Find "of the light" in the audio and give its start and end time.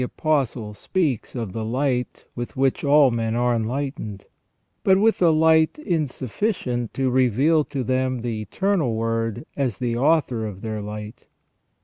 1.35-2.25